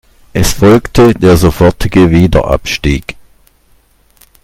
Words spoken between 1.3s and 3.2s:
sofortige Wiederabstieg.